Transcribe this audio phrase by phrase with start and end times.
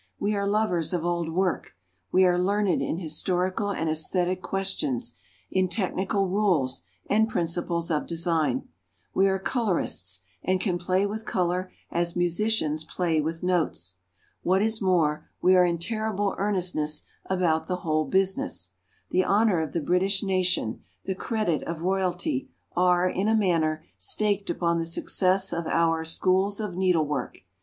[0.17, 1.75] We are lovers of old work:
[2.11, 5.15] we are learned in historical and æsthetic questions,
[5.51, 8.67] in technical rules and principles of design.
[9.13, 13.97] We are colourists, and can play with colour as musicians play with notes.
[14.41, 18.71] What is more, we are in terrible earnestness about the whole business.
[19.11, 24.49] The honour of the British nation, the credit of Royalty, are, in a manner, staked
[24.49, 27.43] upon the success of our "Schools of Needlework."